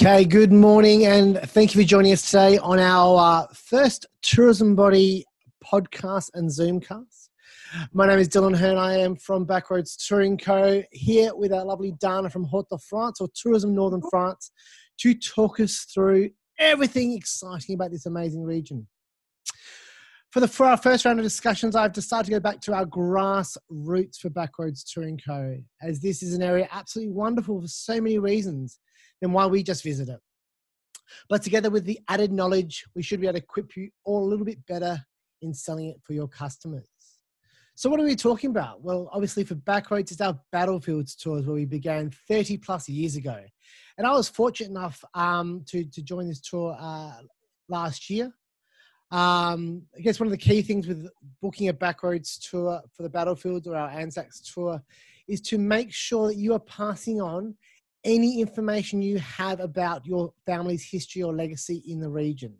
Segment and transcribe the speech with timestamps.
[0.00, 4.76] Okay, good morning, and thank you for joining us today on our uh, first Tourism
[4.76, 5.24] Body
[5.60, 7.30] podcast and Zoomcast.
[7.92, 8.76] My name is Dylan Hearn.
[8.76, 10.84] I am from Backroads Touring Co.
[10.92, 14.52] here with our lovely Dana from Hauts de France or Tourism Northern France
[14.98, 18.86] to talk us through everything exciting about this amazing region.
[20.30, 22.84] For, the, for our first round of discussions, I've decided to go back to our
[22.84, 25.56] grass roots for Backroads Touring Co.
[25.80, 28.78] As this is an area absolutely wonderful for so many reasons
[29.20, 30.20] then why we just visit it?
[31.28, 34.28] But together with the added knowledge, we should be able to equip you all a
[34.28, 35.00] little bit better
[35.40, 36.86] in selling it for your customers.
[37.74, 38.82] So, what are we talking about?
[38.82, 43.40] Well, obviously, for Backroads, it's our Battlefields tours where we began 30 plus years ago.
[43.96, 47.12] And I was fortunate enough um, to, to join this tour uh,
[47.68, 48.32] last year.
[49.10, 51.08] Um, I guess one of the key things with
[51.40, 54.82] booking a Backroads tour for the Battlefields or our Anzacs tour
[55.26, 57.54] is to make sure that you are passing on
[58.04, 62.54] any information you have about your family's history or legacy in the region.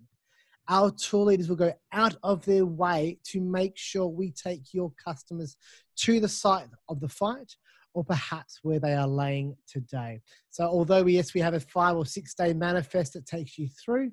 [0.68, 4.92] Our tour leaders will go out of their way to make sure we take your
[5.02, 5.56] customers
[6.00, 7.54] to the site of the fight
[7.94, 10.20] or perhaps where they are laying today.
[10.50, 14.12] So, although yes, we have a five or six day manifest that takes you through,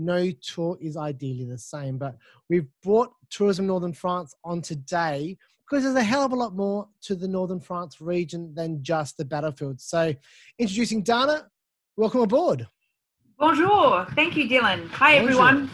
[0.00, 1.98] no tour is ideally the same.
[1.98, 2.16] But
[2.48, 5.36] we've brought Tourism Northern France on today
[5.68, 9.16] because there's a hell of a lot more to the Northern France region than just
[9.16, 9.80] the battlefield.
[9.80, 10.14] So,
[10.58, 11.46] introducing Dana,
[11.96, 12.66] welcome aboard.
[13.38, 14.06] Bonjour.
[14.16, 14.88] Thank you, Dylan.
[14.90, 15.30] Hi, Bonjour.
[15.30, 15.70] everyone.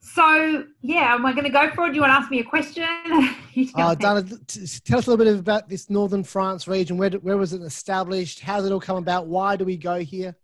[0.00, 1.90] So, yeah, am I going to go for it?
[1.90, 2.84] Do you want to ask me a question?
[3.74, 6.96] uh, Dana, tell us a little bit about this Northern France region.
[6.96, 8.40] Where, where was it established?
[8.40, 9.26] How did it all come about?
[9.26, 10.34] Why do we go here?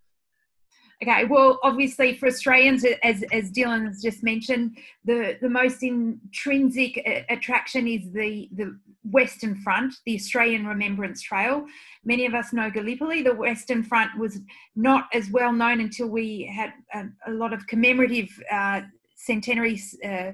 [1.03, 7.89] Okay, well, obviously for Australians, as, as Dylan's just mentioned, the, the most intrinsic attraction
[7.89, 8.79] is the, the
[9.11, 11.67] Western Front, the Australian Remembrance Trail.
[12.05, 13.23] Many of us know Gallipoli.
[13.23, 14.39] The Western Front was
[14.77, 18.83] not as well known until we had a, a lot of commemorative uh,
[19.17, 20.33] centenary uh,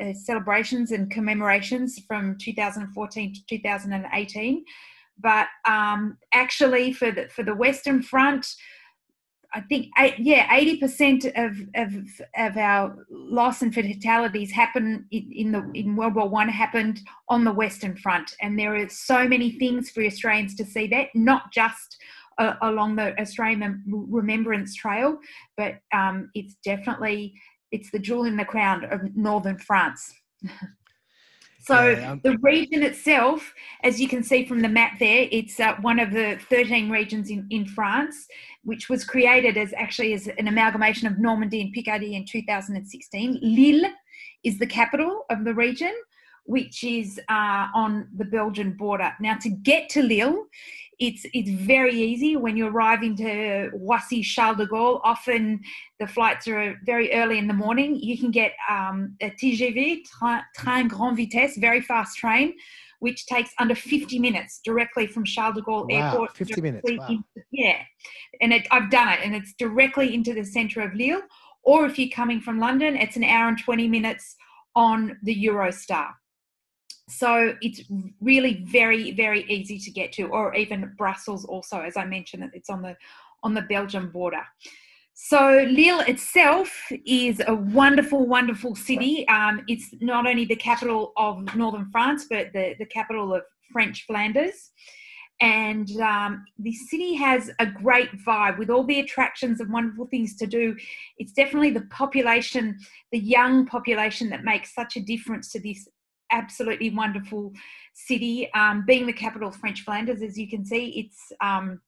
[0.00, 4.64] uh, celebrations and commemorations from 2014 to 2018.
[5.20, 8.46] But um, actually, for the, for the Western Front,
[9.52, 9.88] I think,
[10.18, 16.28] yeah, 80% of, of, of our loss and fatalities happen in, the in World War
[16.28, 20.64] One happened on the Western Front, and there are so many things for Australians to
[20.64, 21.96] see that, not just
[22.38, 25.18] uh, along the Australian Remembrance Trail,
[25.56, 27.34] but um, it's definitely
[27.72, 30.12] it's the jewel in the crown of Northern France.
[31.62, 35.76] So yeah, the region itself, as you can see from the map there, it's uh,
[35.82, 38.26] one of the 13 regions in, in France,
[38.64, 43.38] which was created as actually as an amalgamation of Normandy and Picardy in 2016.
[43.42, 43.90] Lille
[44.42, 45.92] is the capital of the region,
[46.44, 49.12] which is uh, on the Belgian border.
[49.20, 50.46] Now, to get to Lille,
[51.00, 55.00] it's it's very easy when you arrive into Roissy Charles de Gaulle.
[55.02, 55.60] Often
[55.98, 57.96] the flights are very early in the morning.
[57.96, 62.52] You can get um, a TGV, train, train grand vitesse, very fast train,
[62.98, 66.36] which takes under 50 minutes directly from Charles de Gaulle wow, Airport.
[66.36, 66.90] 50 minutes.
[66.90, 67.06] Wow.
[67.08, 67.78] Into, yeah,
[68.42, 71.22] and it, I've done it, and it's directly into the centre of Lille.
[71.62, 74.36] Or if you're coming from London, it's an hour and 20 minutes
[74.76, 76.08] on the Eurostar.
[77.10, 77.82] So it's
[78.20, 82.70] really very, very easy to get to, or even Brussels also, as I mentioned, it's
[82.70, 82.96] on the
[83.42, 84.42] on the Belgian border.
[85.14, 86.70] So Lille itself
[87.04, 89.28] is a wonderful, wonderful city.
[89.28, 94.06] Um, it's not only the capital of northern France, but the, the capital of French
[94.06, 94.70] Flanders.
[95.42, 100.36] And um, the city has a great vibe with all the attractions and wonderful things
[100.36, 100.76] to do.
[101.18, 102.78] It's definitely the population,
[103.10, 105.88] the young population, that makes such a difference to this
[106.30, 107.52] absolutely wonderful
[107.92, 108.52] city.
[108.54, 111.80] Um, being the capital of French Flanders, as you can see, it's um,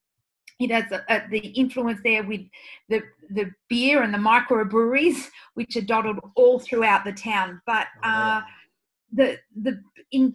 [0.61, 2.43] it has a, a, the influence there with
[2.89, 7.61] the the beer and the microbreweries, which are dotted all throughout the town.
[7.67, 8.43] But uh,
[9.13, 9.81] the the
[10.11, 10.35] in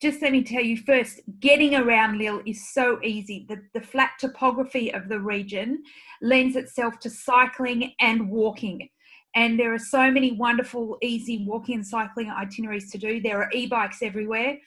[0.00, 3.46] just let me tell you first, getting around Lille is so easy.
[3.48, 5.82] The, the flat topography of the region
[6.20, 8.90] lends itself to cycling and walking.
[9.36, 13.20] And there are so many wonderful, easy walking and cycling itineraries to do.
[13.20, 14.58] There are e bikes everywhere.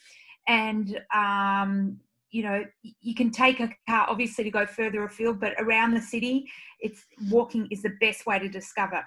[0.48, 2.00] And, um,
[2.30, 2.64] you know,
[3.02, 6.48] you can take a car obviously to go further afield, but around the city,
[6.80, 9.04] it's walking is the best way to discover.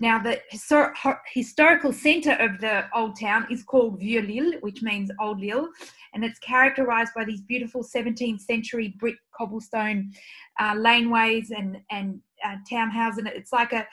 [0.00, 0.92] Now, the histor-
[1.32, 5.68] historical centre of the old town is called Vieux Lille, which means Old Lille,
[6.12, 10.12] and it's characterised by these beautiful 17th century brick cobblestone
[10.58, 13.18] uh, laneways and and uh, townhouses.
[13.18, 13.86] And it's like a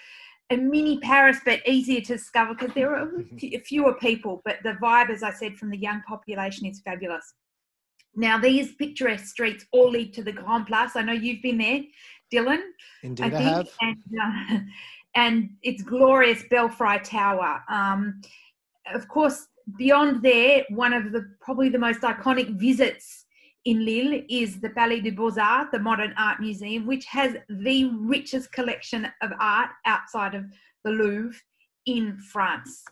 [0.52, 3.10] a mini Paris, but easier to discover because there are
[3.66, 4.42] fewer people.
[4.46, 7.34] But the vibe, as I said, from the young population is fabulous.
[8.16, 10.96] Now, these picturesque streets all lead to the Grand Place.
[10.96, 11.82] I know you've been there,
[12.34, 12.62] Dylan.
[13.04, 13.70] Indeed, I, I have.
[13.80, 14.58] And, uh,
[15.16, 17.64] and its glorious Belfry Tower.
[17.70, 18.22] Um,
[18.94, 19.48] of course,
[19.78, 23.26] beyond there, one of the probably the most iconic visits
[23.66, 28.52] in Lille is the Palais des Beaux-Arts, the Modern Art Museum, which has the richest
[28.52, 30.46] collection of art outside of
[30.84, 31.38] the Louvre
[31.86, 32.84] in France.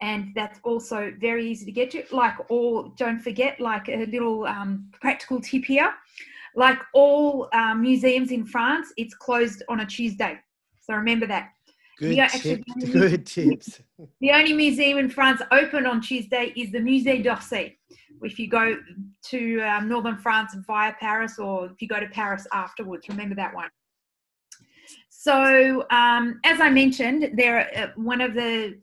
[0.00, 2.04] And that's also very easy to get to.
[2.12, 5.92] Like all, don't forget, like a little um, practical tip here,
[6.54, 10.38] like all um, museums in France, it's closed on a Tuesday.
[10.80, 11.53] So remember that.
[11.98, 12.62] Good, tip,
[12.92, 13.80] good tips.
[14.20, 17.76] The only museum in France open on Tuesday is the Musée d'Orsay.
[18.22, 18.76] If you go
[19.26, 23.54] to um, northern France via Paris, or if you go to Paris afterwards, remember that
[23.54, 23.68] one.
[25.08, 28.78] So, um, as I mentioned, there uh, one of the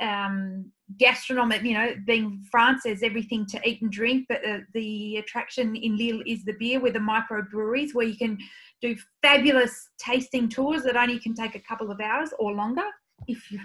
[0.00, 5.18] um, gastronomic, you know, being France, there's everything to eat and drink, but uh, the
[5.18, 8.38] attraction in Lille is the beer with the microbreweries where you can
[8.82, 12.84] do fabulous tasting tours that only can take a couple of hours or longer
[13.28, 13.58] if you,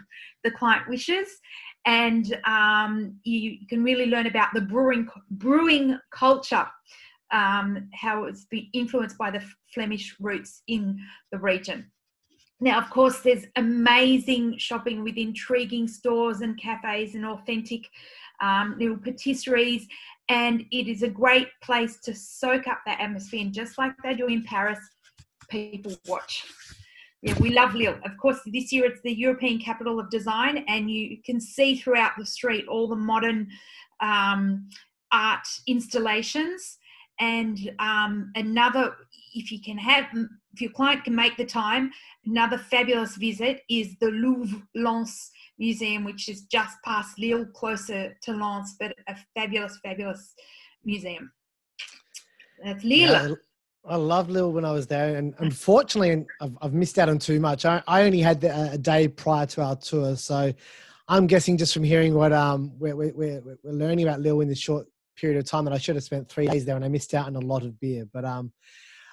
[0.44, 1.28] the client wishes.
[1.86, 6.68] And um, you, you, can really learn about the brewing brewing culture,
[7.32, 9.44] um, how it's been influenced by the
[9.74, 11.00] Flemish roots in
[11.32, 11.92] the region.
[12.60, 17.88] Now, of course, there's amazing shopping with intriguing stores and cafes and authentic
[18.40, 19.88] um, little patisseries.
[20.30, 23.42] And it is a great place to soak up that atmosphere.
[23.42, 24.80] And just like they do in Paris,
[25.52, 26.46] people watch.
[27.22, 28.00] Yeah, we love Lille.
[28.04, 32.14] Of course, this year it's the European Capital of Design, and you can see throughout
[32.18, 33.48] the street all the modern
[34.00, 34.70] um,
[35.12, 36.80] art installations.
[37.20, 38.96] And um, another,
[39.36, 40.06] if you can have,
[40.54, 41.92] if your client can make the time,
[42.26, 48.32] another fabulous visit is the Louvre Lens Museum, which is just past Lille, closer to
[48.32, 50.34] Lens, but a fabulous, fabulous
[50.84, 51.32] museum.
[52.64, 53.30] That's Lille.
[53.30, 53.36] Yeah,
[53.84, 57.40] I loved Lille when I was there, and unfortunately, I've, I've missed out on too
[57.40, 57.66] much.
[57.66, 60.54] I, I only had the, a day prior to our tour, so
[61.08, 64.60] I'm guessing just from hearing what um we're, we're, we're, learning about Lille in this
[64.60, 64.88] short
[65.18, 67.26] period of time that I should have spent three days there, and I missed out
[67.28, 68.06] on a lot of beer.
[68.14, 68.52] But um,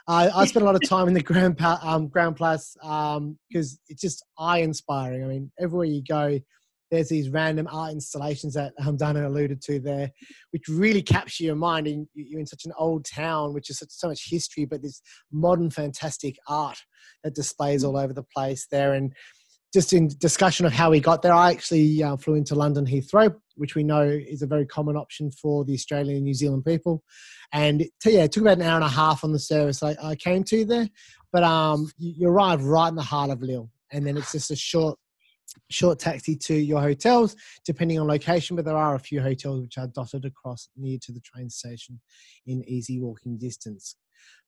[0.06, 3.80] I, I spent a lot of time in the Grand um, Grand Place um because
[3.88, 5.24] it's just eye inspiring.
[5.24, 6.40] I mean, everywhere you go,
[6.90, 10.10] there's these random art installations that um, Dana alluded to there,
[10.50, 11.86] which really capture your mind.
[11.86, 15.02] And you're in such an old town, which is such, so much history, but this
[15.30, 16.78] modern, fantastic art
[17.24, 18.94] that displays all over the place there.
[18.94, 19.12] And
[19.72, 23.34] just in discussion of how we got there, I actually uh, flew into London Heathrow,
[23.56, 27.02] which we know is a very common option for the Australian and New Zealand people.
[27.52, 29.94] And it, yeah, it took about an hour and a half on the service I,
[30.02, 30.88] I came to there.
[31.32, 34.50] But um, you, you arrive right in the heart of Lille, and then it's just
[34.50, 34.98] a short
[35.70, 38.56] short taxi to your hotels, depending on location.
[38.56, 42.00] But there are a few hotels which are dotted across near to the train station
[42.46, 43.96] in easy walking distance.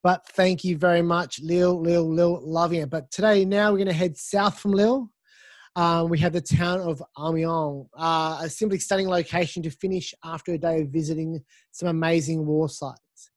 [0.03, 2.91] But thank you very much, Lil, Lil, Lil, loving it.
[2.91, 5.11] But today, now we're going to head south from Lille.
[5.77, 10.53] Um, we have the town of Amiens, uh, a simply stunning location to finish after
[10.53, 11.41] a day of visiting
[11.71, 13.31] some amazing war sites.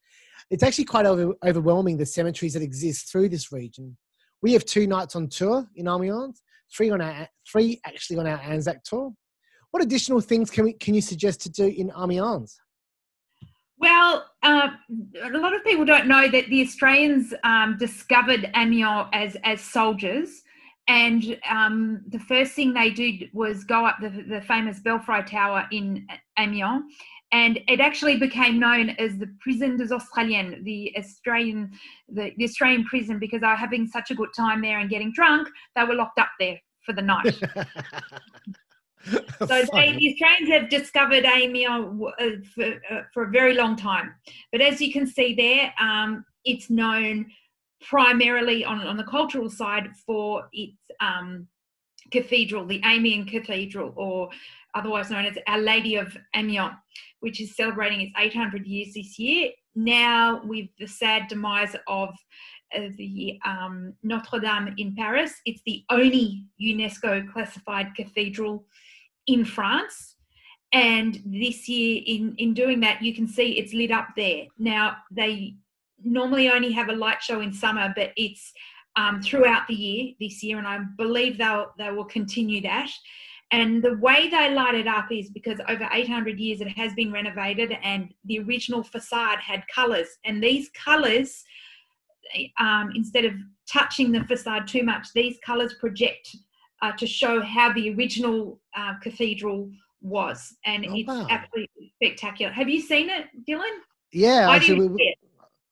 [0.50, 3.96] It's actually quite over- overwhelming the cemeteries that exist through this region.
[4.42, 6.42] We have two nights on tour in Amiens,
[6.76, 9.12] three on our three actually on our Anzac tour.
[9.70, 12.56] What additional things can we can you suggest to do in Amiens?
[13.78, 14.68] Well, uh,
[15.22, 20.42] a lot of people don't know that the Australians um, discovered Amiens as as soldiers,
[20.86, 25.66] and um, the first thing they did was go up the, the famous Belfry Tower
[25.72, 26.06] in
[26.38, 26.84] Amiens,
[27.34, 31.72] and it actually became known as the Prison des Australiens, the Australian,
[32.08, 35.12] the, the Australian prison, because they were having such a good time there and getting
[35.12, 37.34] drunk, they were locked up there for the night.
[39.04, 44.14] so they, the Australians have discovered Amiens uh, for, uh, for, a very long time.
[44.52, 47.26] But as you can see there, um, it's known
[47.80, 51.48] primarily on, on the cultural side for its um,
[52.12, 54.30] cathedral, the Amiens Cathedral, or
[54.74, 56.74] otherwise known as Our Lady of Amiens,
[57.20, 59.50] which is celebrating its 800 years this year.
[59.74, 62.14] Now, with the sad demise of
[62.96, 68.66] the um, Notre Dame in Paris, it's the only UNESCO classified cathedral
[69.26, 70.16] in France.
[70.72, 74.46] And this year, in, in doing that, you can see it's lit up there.
[74.58, 75.54] Now, they
[76.02, 78.52] normally only have a light show in summer, but it's
[78.96, 82.90] um, throughout the year this year, and I believe they'll they will continue that.
[83.54, 87.12] And the way they light it up is because over 800 years it has been
[87.12, 91.44] renovated, and the original facade had colours, and these colours,
[92.58, 93.34] um, instead of
[93.72, 96.34] touching the facade too much, these colours project
[96.82, 99.70] uh, to show how the original uh, cathedral
[100.02, 101.28] was, and oh, it's wow.
[101.30, 102.50] absolutely spectacular.
[102.52, 103.76] Have you seen it, Dylan?
[104.12, 105.16] Yeah, actually, do we-?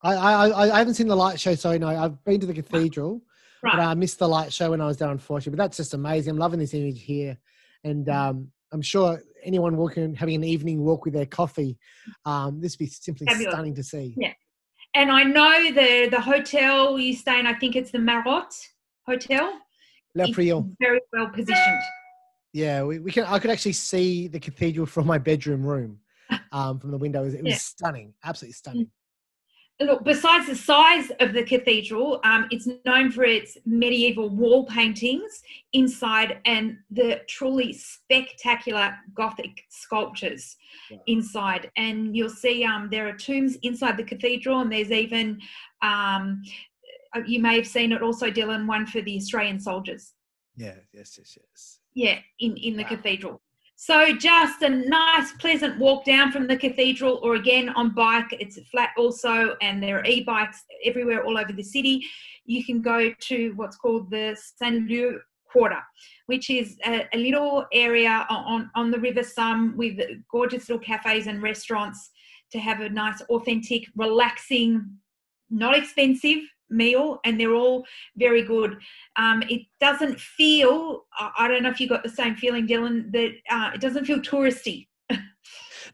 [0.03, 3.21] I, I I haven't seen the light show, so no, I've been to the cathedral,
[3.61, 5.57] but I missed the light show when I was there, unfortunately.
[5.57, 6.31] But that's just amazing.
[6.31, 7.37] I'm loving this image here,
[7.83, 8.13] and Mm.
[8.15, 11.77] um, I'm sure anyone walking, having an evening walk with their coffee,
[12.25, 13.53] um, this would be simply Fabulous.
[13.53, 14.15] stunning to see.
[14.17, 14.33] Yeah.
[14.95, 17.47] And I know the the hotel you stay in.
[17.47, 18.55] I think it's the Marotte
[19.07, 19.59] Hotel.
[20.15, 20.35] La It's
[20.79, 21.81] very well positioned.
[22.53, 23.23] Yeah, we, we can.
[23.25, 25.99] I could actually see the cathedral from my bedroom room,
[26.51, 27.21] um, from the window.
[27.23, 27.57] It was, it was Yeah.
[27.57, 28.91] stunning, absolutely stunning.
[29.79, 35.41] Look, besides the size of the cathedral, um, it's known for its medieval wall paintings
[35.73, 40.57] inside and the truly spectacular Gothic sculptures
[40.91, 40.99] Wow.
[41.07, 41.71] inside.
[41.75, 45.41] And you'll see um, there are tombs inside the cathedral, and there's even,
[45.81, 46.43] um,
[47.15, 50.13] uh, you may have seen it also, Dylan, one for the Australian soldiers.
[50.55, 51.79] Yeah, yes, yes, yes.
[51.95, 52.89] Yeah, in, in the Wow.
[52.89, 53.41] cathedral.
[53.75, 58.27] So just a nice, pleasant walk down from the cathedral, or again on bike.
[58.31, 62.05] It's flat also, and there are e-bikes everywhere all over the city.
[62.45, 65.19] You can go to what's called the Saint Leu
[65.51, 65.81] Quarter,
[66.27, 69.99] which is a, a little area on, on the River Somme with
[70.31, 72.11] gorgeous little cafes and restaurants
[72.51, 74.97] to have a nice, authentic, relaxing,
[75.49, 76.39] not expensive
[76.69, 77.85] meal, and they're all
[78.17, 78.77] very good.
[79.15, 81.05] Um, it doesn't feel,
[81.37, 84.19] I don't know if you got the same feeling, Dylan, that uh, it doesn't feel
[84.19, 84.87] touristy.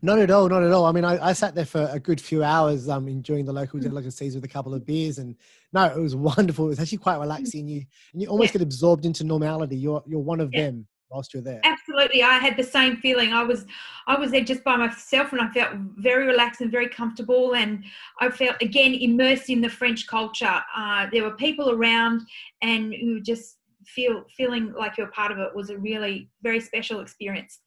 [0.01, 0.85] Not at all, not at all.
[0.85, 3.55] I mean, I, I sat there for a good few hours, um, enjoying the Mm.
[3.55, 5.35] local delicacies with a couple of beers, and
[5.73, 6.65] no, it was wonderful.
[6.65, 7.67] It was actually quite relaxing.
[7.67, 7.83] You
[8.13, 9.75] and you almost get absorbed into normality.
[9.77, 10.67] You're you're one of Yeah.
[10.67, 11.61] them whilst you're there.
[11.63, 13.33] Absolutely, I had the same feeling.
[13.33, 13.65] I was,
[14.07, 17.83] I was there just by myself, and I felt very relaxed and very comfortable, and
[18.19, 20.61] I felt again immersed in the French culture.
[20.75, 22.21] Uh, there were people around,
[22.61, 26.99] and you just feel feeling like you're part of it was a really very special
[26.99, 27.59] experience.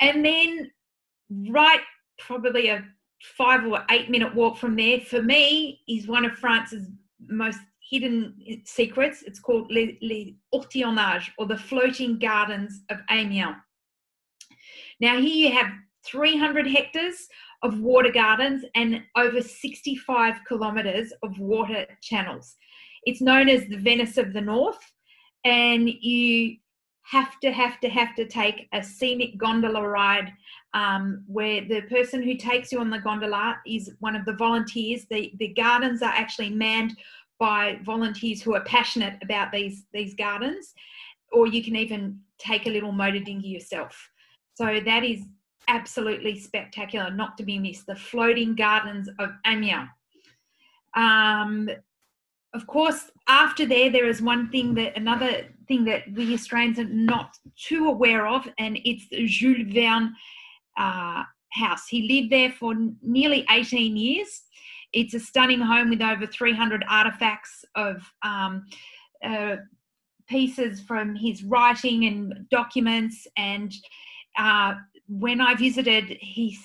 [0.00, 0.70] And then,
[1.50, 1.80] right,
[2.18, 2.84] probably a
[3.36, 6.86] five or eight minute walk from there for me is one of France's
[7.28, 9.22] most hidden secrets.
[9.22, 13.56] It's called Les, Les Hortillonnages or the floating gardens of Amiens.
[15.00, 15.70] Now, here you have
[16.06, 17.28] 300 hectares
[17.62, 22.56] of water gardens and over 65 kilometres of water channels.
[23.04, 24.78] It's known as the Venice of the North,
[25.44, 26.56] and you
[27.02, 30.30] have to, have to, have to take a scenic gondola ride
[30.74, 35.06] um, where the person who takes you on the gondola is one of the volunteers.
[35.10, 36.96] The, the gardens are actually manned
[37.38, 40.74] by volunteers who are passionate about these, these gardens,
[41.32, 44.10] or you can even take a little motor dinghy yourself.
[44.54, 45.24] So that is
[45.68, 47.86] absolutely spectacular, not to be missed.
[47.86, 49.88] The floating gardens of Amiens.
[50.94, 51.68] Um,
[52.54, 56.84] of course, after there, there is one thing that another thing that we Australians are
[56.84, 60.14] not too aware of, and it's Jules Verne
[60.78, 61.86] uh, house.
[61.88, 64.42] He lived there for nearly 18 years.
[64.92, 68.66] It's a stunning home with over 300 artifacts of um,
[69.24, 69.56] uh,
[70.28, 73.26] pieces from his writing and documents.
[73.36, 73.72] And
[74.38, 74.74] uh,
[75.08, 76.60] when I visited, he's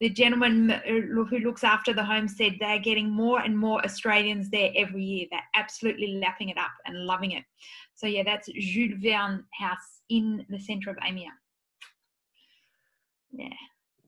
[0.00, 4.72] the gentleman who looks after the home said they're getting more and more Australians there
[4.74, 5.26] every year.
[5.30, 7.44] They're absolutely lapping it up and loving it.
[7.94, 11.34] So yeah, that's Jules Verne House in the centre of Amiens.
[13.30, 13.48] Yeah.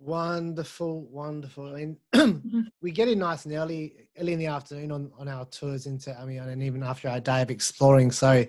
[0.04, 1.66] Wonderful, wonderful.
[1.66, 2.66] I mean, Mhm.
[2.82, 6.14] we get in nice and early, early in the afternoon on, on our tours into
[6.20, 8.10] Amiens, and even after our day of exploring.
[8.10, 8.44] So,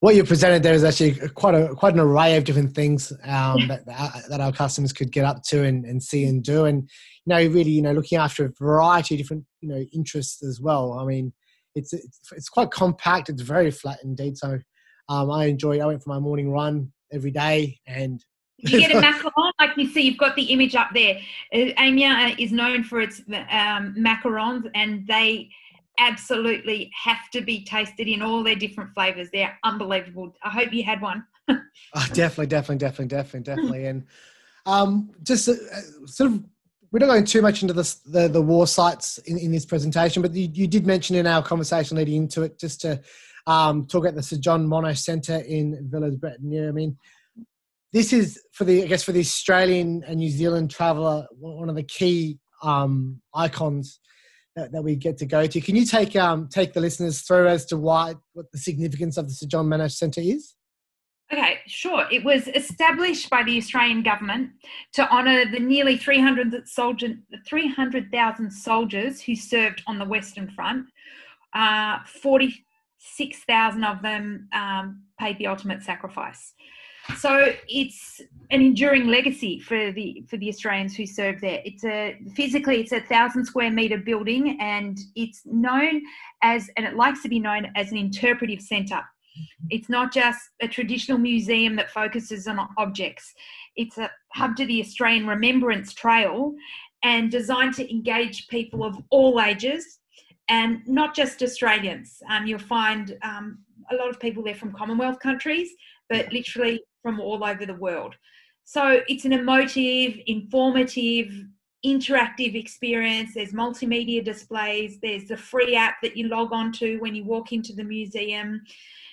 [0.00, 3.68] what you presented there is actually quite a quite an array of different things um,
[3.68, 3.84] that
[4.30, 6.88] that our customers could get up to and, and see and do, and
[7.26, 10.62] you know, really, you know, looking after a variety of different you know interests as
[10.62, 10.94] well.
[10.94, 11.30] I mean,
[11.74, 13.28] it's it's, it's quite compact.
[13.28, 14.38] It's very flat indeed.
[14.38, 14.58] So,
[15.10, 15.82] um, I enjoyed.
[15.82, 18.24] I went for my morning run every day, and
[18.58, 21.16] You get a macaron, like you see, you've got the image up there.
[21.52, 23.20] Uh, Amiens is known for its
[23.50, 25.50] um, macarons, and they
[25.98, 29.28] absolutely have to be tasted in all their different flavors.
[29.32, 30.34] They're unbelievable.
[30.42, 31.24] I hope you had one.
[31.96, 33.86] Oh, definitely, definitely, definitely, definitely, definitely.
[33.86, 34.04] And
[34.66, 36.44] um, just uh, uh, sort of,
[36.90, 40.22] we're not going too much into this, the the war sites in, in this presentation,
[40.22, 43.00] but you, you did mention in our conversation leading into it just to
[43.46, 46.68] um, talk about the Sir John Monash Centre in Villers Bretonneux.
[46.68, 46.96] I mean,
[47.94, 51.76] this is for the I guess for the Australian and New Zealand traveller one of
[51.76, 54.00] the key um, icons
[54.56, 55.60] that, that we get to go to.
[55.60, 59.28] Can you take um, take the listeners through as to why what the significance of
[59.28, 60.54] the Sir John Monash Centre is?
[61.32, 62.04] Okay, sure.
[62.10, 64.50] It was established by the Australian government
[64.92, 67.14] to honour the nearly 300 soldier,
[67.46, 70.86] 300,000 soldiers who served on the Western Front.
[71.54, 76.52] Uh, 46,000 of them um, paid the ultimate sacrifice.
[77.18, 78.20] So it's
[78.50, 81.60] an enduring legacy for the for the Australians who serve there.
[81.64, 86.02] It's a physically it's a thousand square meter building, and it's known
[86.42, 89.02] as and it likes to be known as an interpretive centre.
[89.70, 93.34] It's not just a traditional museum that focuses on objects.
[93.76, 96.54] It's a hub to the Australian Remembrance Trail
[97.02, 99.98] and designed to engage people of all ages
[100.48, 102.22] and not just Australians.
[102.30, 103.58] Um, you'll find um,
[103.90, 105.70] a lot of people there from Commonwealth countries,
[106.08, 108.16] but literally from all over the world.
[108.64, 111.30] So it's an emotive, informative,
[111.84, 113.34] interactive experience.
[113.34, 114.98] There's multimedia displays.
[115.02, 118.62] There's the free app that you log on to when you walk into the museum.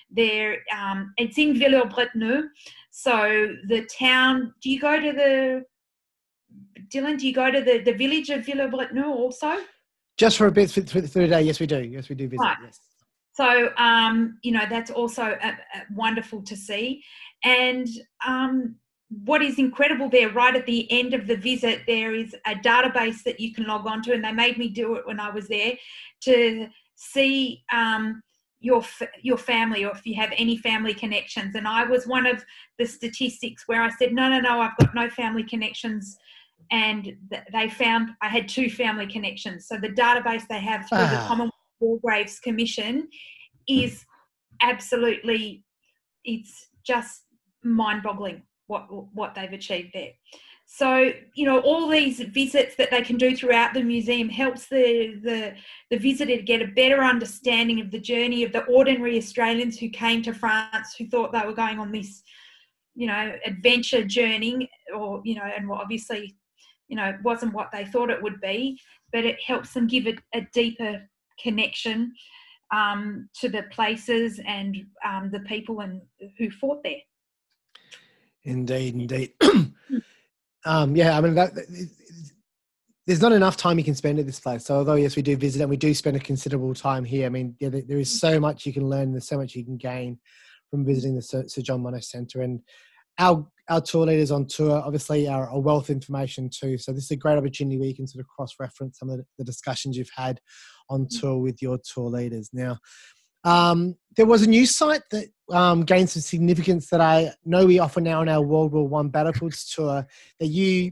[0.09, 2.47] There, um, it's in Villers-Bretonneux.
[2.91, 4.53] So the town.
[4.61, 5.65] Do you go to the
[6.87, 7.19] Dylan?
[7.19, 9.57] Do you go to the, the village of Villers-Bretonneux also?
[10.17, 11.81] Just for a bit for, for the day, yes, we do.
[11.81, 12.41] Yes, we do visit.
[12.41, 12.57] Right.
[12.63, 12.79] Yes.
[13.41, 17.03] So, um, you know, that's also a, a wonderful to see.
[17.43, 17.87] And
[18.23, 18.75] um,
[19.25, 23.23] what is incredible there, right at the end of the visit, there is a database
[23.23, 25.47] that you can log on to, and they made me do it when I was
[25.47, 25.73] there
[26.25, 28.21] to see um,
[28.59, 28.83] your
[29.23, 31.55] your family or if you have any family connections.
[31.55, 32.45] And I was one of
[32.77, 36.15] the statistics where I said, no, no, no, I've got no family connections.
[36.69, 37.17] And
[37.51, 39.67] they found I had two family connections.
[39.67, 41.09] So the database they have through ah.
[41.09, 43.09] the Commonwealth War Graves Commission
[43.67, 44.05] is
[44.61, 45.65] absolutely,
[46.23, 47.23] it's just
[47.63, 50.11] mind-boggling what what they've achieved there.
[50.65, 55.19] So you know all these visits that they can do throughout the museum helps the
[55.21, 55.53] the
[55.89, 59.89] the visitor to get a better understanding of the journey of the ordinary Australians who
[59.89, 62.23] came to France who thought they were going on this
[62.95, 66.37] you know adventure journey or you know and obviously
[66.87, 68.79] you know wasn't what they thought it would be
[69.11, 71.01] but it helps them give it a deeper
[71.41, 72.13] connection
[72.73, 76.01] um, to the places and um, the people and
[76.37, 77.01] who fought there.
[78.43, 79.33] Indeed, indeed.
[80.65, 81.53] um, yeah, I mean, that,
[83.05, 84.65] there's not enough time you can spend at this place.
[84.65, 87.25] So, although yes, we do visit and we do spend a considerable time here.
[87.25, 89.11] I mean, yeah, there is so much you can learn.
[89.11, 90.19] There's so much you can gain
[90.69, 92.61] from visiting the Sir, Sir John Monash Centre, and
[93.19, 96.77] our our tour leaders on tour obviously are a wealth of information too.
[96.77, 99.17] So this is a great opportunity where you can sort of cross reference some of
[99.17, 100.41] the, the discussions you've had
[100.89, 101.19] on mm.
[101.19, 102.49] tour with your tour leaders.
[102.51, 102.79] Now,
[103.43, 107.79] um, there was a new site that um, gained some significance that I know we
[107.79, 110.05] offer now on our World War One battlefields tour
[110.39, 110.91] that you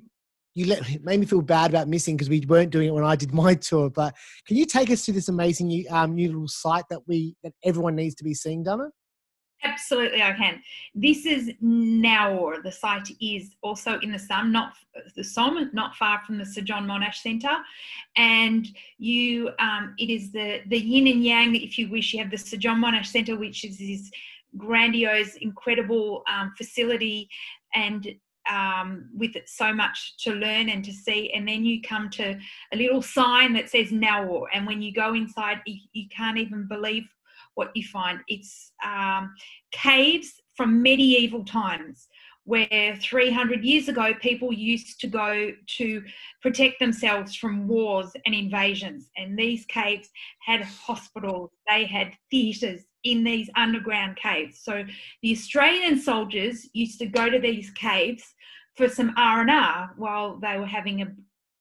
[0.55, 3.15] you let made me feel bad about missing because we weren't doing it when I
[3.15, 3.89] did my tour.
[3.89, 4.15] But
[4.47, 7.95] can you take us to this amazing um, new little site that we that everyone
[7.95, 8.89] needs to be seeing, Donna?
[9.63, 10.61] Absolutely, I can.
[10.95, 12.59] This is Naours.
[12.63, 14.73] The site is also in the Somme, not
[15.17, 17.57] the Somme, not far from the Sir John Monash Centre,
[18.15, 18.65] and
[18.99, 22.13] you, um, it is the the yin and yang, if you wish.
[22.13, 24.09] You have the Sir John Monash Centre, which is this
[24.57, 27.29] grandiose, incredible um, facility,
[27.75, 28.07] and
[28.49, 31.31] um, with so much to learn and to see.
[31.33, 32.39] And then you come to
[32.71, 37.09] a little sign that says Naours, and when you go inside, you can't even believe
[37.59, 38.21] what you find.
[38.29, 39.35] It's um,
[39.71, 42.07] caves from medieval times
[42.45, 46.01] where 300 years ago people used to go to
[46.41, 49.09] protect themselves from wars and invasions.
[49.17, 50.09] And these caves
[50.41, 54.61] had hospitals, they had theatres in these underground caves.
[54.63, 54.83] So
[55.21, 58.23] the Australian soldiers used to go to these caves
[58.75, 61.07] for some R&R while they were having a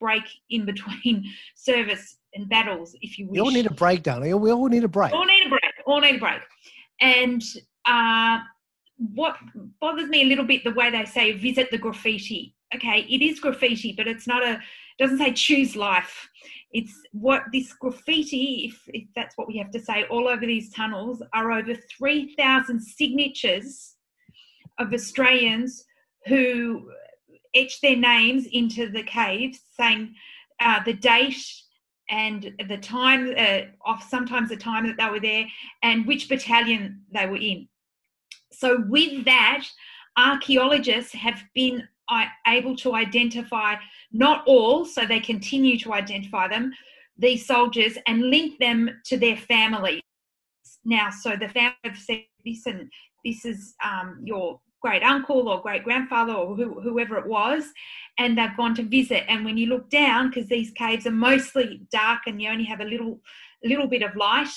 [0.00, 3.32] break in between service and battles, if you wish.
[3.32, 4.40] We all need a break, darling.
[4.40, 5.12] We all need a break.
[5.12, 6.40] We all need a break all need a break.
[7.00, 7.42] And
[7.86, 8.40] uh,
[8.98, 9.36] what
[9.80, 12.54] bothers me a little bit the way they say visit the graffiti.
[12.74, 14.60] Okay, it is graffiti, but it's not a
[14.98, 16.28] doesn't say choose life.
[16.72, 20.72] It's what this graffiti, if, if that's what we have to say, all over these
[20.72, 23.94] tunnels are over 3,000 signatures
[24.78, 25.84] of Australians
[26.26, 26.90] who
[27.54, 30.14] etched their names into the caves saying
[30.60, 31.42] uh, the date
[32.10, 35.46] and the time uh, sometimes the time that they were there
[35.82, 37.68] and which battalion they were in.
[38.52, 39.64] So with that,
[40.16, 43.76] archaeologists have been uh, able to identify
[44.12, 46.72] not all, so they continue to identify them,
[47.18, 50.02] these soldiers and link them to their families.
[50.84, 52.24] Now, so the family have said
[52.66, 52.90] and
[53.24, 57.64] this is um, your great uncle or great grandfather or who, whoever it was,
[58.18, 59.24] and they've gone to visit.
[59.28, 62.80] And when you look down, because these caves are mostly dark and you only have
[62.80, 63.20] a little
[63.64, 64.48] little bit of light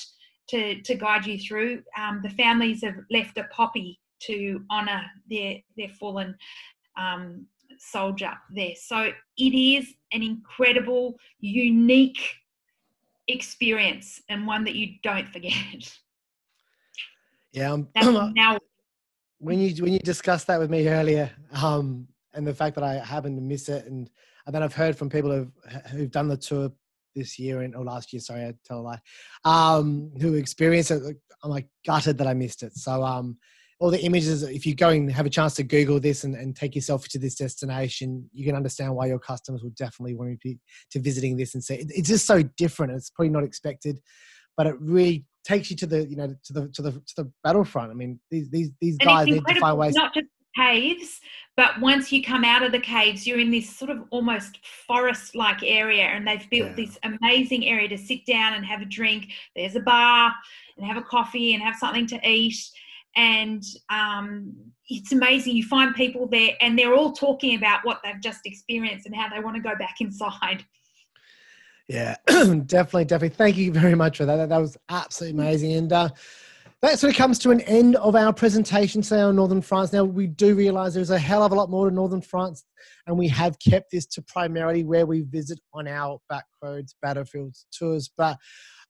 [0.48, 5.56] to, to guide you through, um, the families have left a poppy to honour their
[5.76, 6.36] their fallen
[6.96, 7.46] um,
[7.78, 8.74] soldier there.
[8.76, 12.20] So it is an incredible, unique
[13.28, 15.98] experience and one that you don't forget.
[17.52, 18.58] Yeah, now
[19.42, 22.94] when you when you discussed that with me earlier, um, and the fact that I
[22.94, 24.08] happened to miss it, and,
[24.46, 25.52] and then I've heard from people who've
[25.90, 26.70] who've done the tour
[27.16, 29.00] this year and or last year, sorry, I tell a lie,
[29.44, 31.02] um, who experienced it.
[31.42, 32.76] I'm like gutted that I missed it.
[32.76, 33.36] So um,
[33.80, 36.54] all the images, if you go and have a chance to Google this and, and
[36.54, 40.38] take yourself to this destination, you can understand why your customers will definitely want to
[40.40, 40.60] be
[40.92, 42.92] to visiting this and say it, it's just so different.
[42.92, 43.98] It's probably not expected,
[44.56, 47.32] but it really takes you to the you know to the to the to the
[47.42, 47.90] battlefront.
[47.90, 49.94] I mean, these these these And guys need to find ways.
[49.94, 50.26] Not just
[50.56, 51.20] caves,
[51.56, 55.34] but once you come out of the caves, you're in this sort of almost forest
[55.34, 56.84] like area, and they've built Yeah.
[56.84, 59.32] this amazing area to sit down and have a drink.
[59.56, 60.32] There's a bar
[60.76, 62.56] and have a coffee and have something to eat.
[63.14, 64.54] And um,
[64.88, 65.54] it's amazing.
[65.56, 69.28] You find people there, and they're all talking about what they've just experienced and how
[69.28, 70.64] they want to go back inside.
[71.88, 73.30] Yeah, definitely, definitely.
[73.30, 74.48] Thank you very much for that.
[74.48, 75.72] That, was absolutely amazing.
[75.72, 76.08] And uh,
[76.80, 79.92] that sort of comes to an end of our presentation today on Northern France.
[79.92, 82.64] Now, we do realize there's a hell of a lot more to Northern France,
[83.06, 88.10] and we have kept this to primarily where we visit on our backroads, battlefields tours.
[88.16, 88.36] But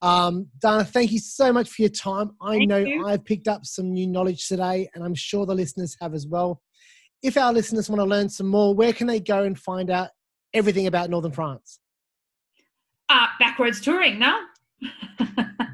[0.01, 2.33] um, Dana, thank you so much for your time.
[2.41, 3.07] I Thank know you.
[3.07, 6.61] I've picked up some new knowledge today, and I'm sure the listeners have as well.
[7.23, 10.09] If our listeners want to learn some more, where can they go and find out
[10.55, 11.79] everything about Northern France?
[13.09, 14.41] Uh, backwards touring, no?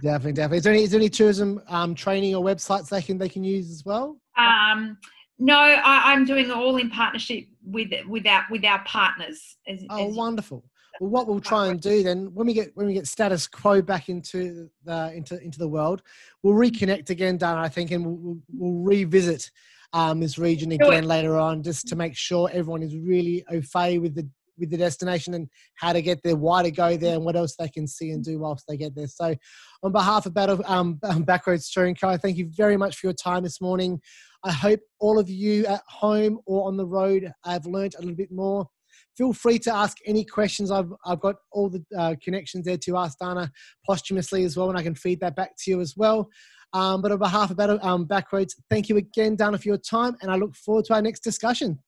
[0.03, 0.59] Definitely, definitely.
[0.59, 3.43] Is there any, is there any tourism um, training or websites they can they can
[3.43, 4.17] use as well?
[4.37, 4.97] Um,
[5.39, 9.57] no, I, I'm doing all in partnership with with our with our partners.
[9.67, 10.65] As, Oh, as- wonderful.
[11.01, 13.81] Well, what we'll try and do then, when we get when we get status quo
[13.83, 16.03] back into the into into the world,
[16.43, 17.61] we'll reconnect again, Dana.
[17.61, 19.51] I think, and we'll, we'll, we'll revisit
[19.93, 23.99] um, this region again later on, just to make sure everyone is really au fait
[23.99, 27.25] with the with the destination and how to get there, why to go there, and
[27.25, 29.07] what else they can see and do whilst they get there.
[29.07, 29.35] So,
[29.83, 33.15] on behalf of Battle um, um, Backroads Touring Co, thank you very much for your
[33.15, 34.01] time this morning.
[34.45, 38.17] I hope all of you at home or on the road have learnt a little
[38.17, 38.69] bit more.
[39.17, 40.71] Feel free to ask any questions.
[40.71, 43.51] I've, I've got all the uh, connections there to ask Dana
[43.85, 46.29] posthumously as well, and I can feed that back to you as well.
[46.73, 50.17] Um, but on behalf of Battle, um, Backroads, thank you again, Dana, for your time,
[50.21, 51.79] and I look forward to our next discussion.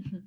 [0.00, 0.26] Mm-hmm.